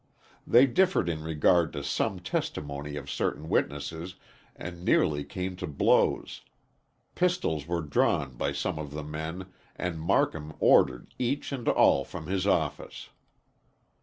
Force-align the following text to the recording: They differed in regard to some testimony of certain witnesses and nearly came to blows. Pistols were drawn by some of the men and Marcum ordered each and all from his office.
They 0.47 0.65
differed 0.65 1.07
in 1.07 1.21
regard 1.21 1.71
to 1.73 1.83
some 1.83 2.19
testimony 2.21 2.95
of 2.95 3.07
certain 3.07 3.47
witnesses 3.47 4.15
and 4.55 4.83
nearly 4.83 5.23
came 5.23 5.55
to 5.57 5.67
blows. 5.67 6.41
Pistols 7.13 7.67
were 7.67 7.83
drawn 7.83 8.33
by 8.35 8.51
some 8.51 8.79
of 8.79 8.95
the 8.95 9.03
men 9.03 9.53
and 9.75 10.01
Marcum 10.01 10.55
ordered 10.59 11.13
each 11.19 11.51
and 11.51 11.69
all 11.69 12.03
from 12.03 12.25
his 12.25 12.47
office. 12.47 13.09